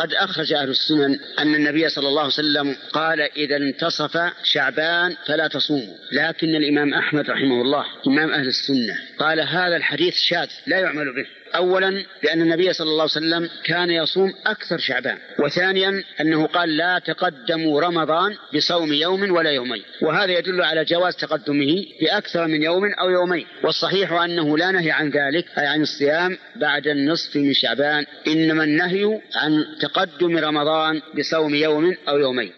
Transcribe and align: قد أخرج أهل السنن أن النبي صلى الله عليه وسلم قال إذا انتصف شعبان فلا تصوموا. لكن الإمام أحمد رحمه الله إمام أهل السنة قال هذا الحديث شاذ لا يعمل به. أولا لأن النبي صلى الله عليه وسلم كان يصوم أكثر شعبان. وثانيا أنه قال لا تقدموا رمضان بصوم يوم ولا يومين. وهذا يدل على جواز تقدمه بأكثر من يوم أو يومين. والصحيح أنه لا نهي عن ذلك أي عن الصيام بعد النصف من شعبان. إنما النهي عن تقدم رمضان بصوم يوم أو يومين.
قد 0.00 0.14
أخرج 0.14 0.52
أهل 0.52 0.68
السنن 0.68 1.18
أن 1.38 1.54
النبي 1.54 1.88
صلى 1.88 2.08
الله 2.08 2.22
عليه 2.22 2.32
وسلم 2.32 2.76
قال 2.92 3.20
إذا 3.20 3.56
انتصف 3.56 4.18
شعبان 4.42 5.16
فلا 5.26 5.48
تصوموا. 5.48 5.96
لكن 6.12 6.48
الإمام 6.48 6.94
أحمد 6.94 7.30
رحمه 7.30 7.62
الله 7.62 7.84
إمام 8.06 8.30
أهل 8.30 8.46
السنة 8.46 8.94
قال 9.18 9.40
هذا 9.40 9.76
الحديث 9.76 10.14
شاذ 10.16 10.48
لا 10.66 10.78
يعمل 10.78 11.14
به. 11.14 11.26
أولا 11.54 12.04
لأن 12.22 12.42
النبي 12.42 12.72
صلى 12.72 12.90
الله 12.90 13.02
عليه 13.02 13.12
وسلم 13.12 13.48
كان 13.64 13.90
يصوم 13.90 14.34
أكثر 14.46 14.78
شعبان. 14.78 15.18
وثانيا 15.38 16.04
أنه 16.20 16.46
قال 16.46 16.76
لا 16.76 16.98
تقدموا 16.98 17.80
رمضان 17.80 18.36
بصوم 18.54 18.92
يوم 18.92 19.32
ولا 19.32 19.50
يومين. 19.50 19.82
وهذا 20.02 20.32
يدل 20.38 20.62
على 20.62 20.84
جواز 20.84 21.16
تقدمه 21.16 21.84
بأكثر 22.02 22.46
من 22.46 22.62
يوم 22.62 22.84
أو 23.00 23.10
يومين. 23.10 23.46
والصحيح 23.64 24.12
أنه 24.12 24.58
لا 24.58 24.70
نهي 24.70 24.90
عن 24.90 25.10
ذلك 25.10 25.44
أي 25.58 25.66
عن 25.66 25.82
الصيام 25.82 26.38
بعد 26.56 26.86
النصف 26.86 27.36
من 27.36 27.52
شعبان. 27.52 28.06
إنما 28.26 28.64
النهي 28.64 29.20
عن 29.34 29.64
تقدم 29.94 30.36
رمضان 30.38 31.02
بصوم 31.18 31.54
يوم 31.54 31.96
أو 32.08 32.18
يومين. 32.18 32.52